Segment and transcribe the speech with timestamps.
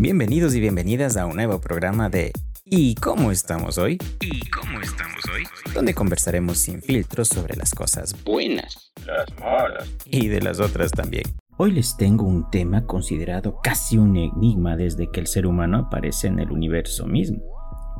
[0.00, 2.30] Bienvenidos y bienvenidas a un nuevo programa de
[2.64, 3.98] ¿Y cómo estamos hoy?
[4.20, 5.42] ¿Y cómo estamos hoy?
[5.74, 11.24] Donde conversaremos sin filtros sobre las cosas buenas, las malas y de las otras también.
[11.56, 16.28] Hoy les tengo un tema considerado casi un enigma desde que el ser humano aparece
[16.28, 17.42] en el universo mismo.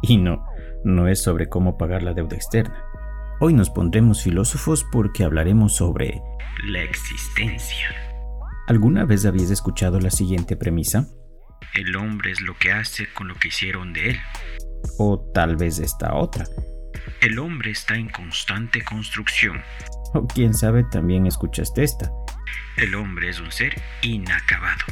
[0.00, 0.46] Y no,
[0.84, 2.80] no es sobre cómo pagar la deuda externa.
[3.40, 6.22] Hoy nos pondremos filósofos porque hablaremos sobre
[6.64, 7.88] la existencia.
[8.68, 11.08] ¿Alguna vez habías escuchado la siguiente premisa?
[11.74, 14.18] El hombre es lo que hace con lo que hicieron de él.
[14.98, 16.46] O tal vez esta otra.
[17.20, 19.60] El hombre está en constante construcción.
[20.14, 22.10] O quién sabe, también escuchaste esta.
[22.76, 24.84] El hombre es un ser inacabado.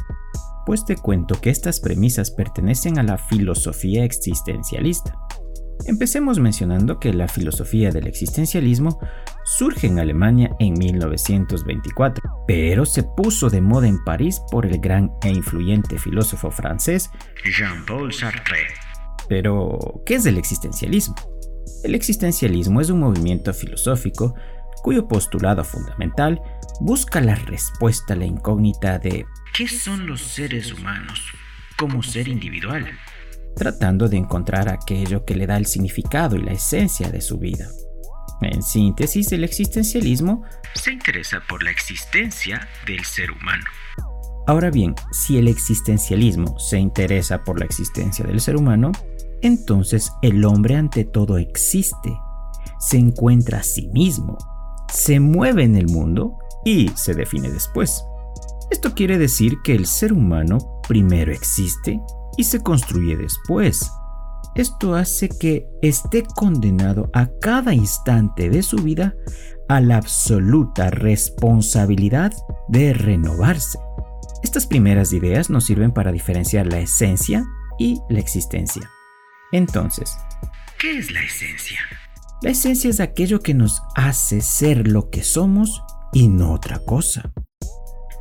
[0.65, 5.17] Pues te cuento que estas premisas pertenecen a la filosofía existencialista.
[5.85, 8.99] Empecemos mencionando que la filosofía del existencialismo
[9.45, 15.11] surge en Alemania en 1924, pero se puso de moda en París por el gran
[15.21, 17.09] e influyente filósofo francés
[17.45, 18.59] Jean-Paul Sartre.
[19.27, 21.15] Pero, ¿qué es el existencialismo?
[21.83, 24.33] El existencialismo es un movimiento filosófico
[24.81, 26.41] cuyo postulado fundamental
[26.79, 31.21] busca la respuesta a la incógnita de ¿qué son los seres humanos
[31.77, 32.87] como ser individual?
[33.57, 37.67] tratando de encontrar aquello que le da el significado y la esencia de su vida.
[38.41, 40.43] En síntesis, el existencialismo
[40.75, 43.65] se interesa por la existencia del ser humano.
[44.45, 48.91] Ahora bien, si el existencialismo se interesa por la existencia del ser humano,
[49.41, 52.17] entonces el hombre ante todo existe,
[52.79, 54.37] se encuentra a sí mismo,
[54.93, 58.03] se mueve en el mundo y se define después.
[58.71, 61.99] Esto quiere decir que el ser humano primero existe
[62.37, 63.91] y se construye después.
[64.57, 69.13] Esto hace que esté condenado a cada instante de su vida
[69.69, 72.33] a la absoluta responsabilidad
[72.67, 73.77] de renovarse.
[74.41, 77.45] Estas primeras ideas nos sirven para diferenciar la esencia
[77.77, 78.89] y la existencia.
[79.51, 80.17] Entonces,
[80.79, 81.79] ¿qué es la esencia?
[82.41, 87.31] La esencia es aquello que nos hace ser lo que somos y no otra cosa.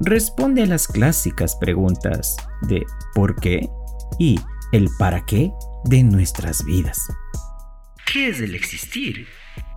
[0.01, 2.37] Responde a las clásicas preguntas
[2.69, 3.71] de ¿por qué?
[4.19, 4.39] y
[4.73, 5.53] el para qué
[5.89, 6.99] de nuestras vidas.
[8.13, 9.27] ¿Qué es el existir?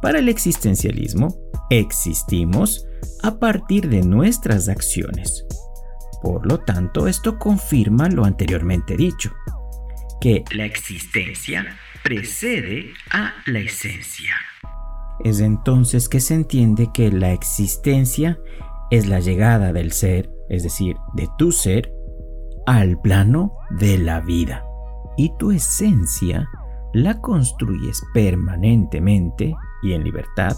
[0.01, 1.35] Para el existencialismo,
[1.69, 2.85] existimos
[3.23, 5.45] a partir de nuestras acciones.
[6.21, 9.31] Por lo tanto, esto confirma lo anteriormente dicho,
[10.21, 14.33] que la existencia precede a la esencia.
[15.23, 18.39] Es entonces que se entiende que la existencia
[18.89, 21.91] es la llegada del ser, es decir, de tu ser,
[22.65, 24.68] al plano de la vida.
[25.19, 26.49] Y tu esencia
[26.93, 29.53] la construyes permanentemente
[29.83, 30.55] y en libertad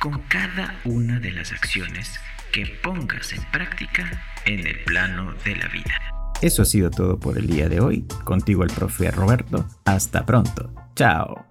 [0.00, 2.18] con cada una de las acciones
[2.52, 4.10] que pongas en práctica
[4.46, 5.94] en el plano de la vida.
[6.42, 8.08] Eso ha sido todo por el día de hoy.
[8.24, 9.64] Contigo el profe Roberto.
[9.84, 10.74] Hasta pronto.
[10.96, 11.49] Chao.